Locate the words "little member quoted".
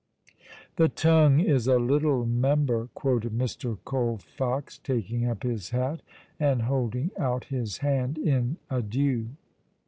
1.77-3.33